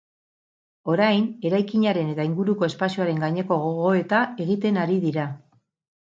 [0.93, 5.29] Orain, eraikinaren eta inguruko espazioaren gaineko gogoeta egiten ari dira.